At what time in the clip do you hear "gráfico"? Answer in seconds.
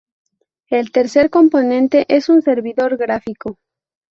2.97-3.59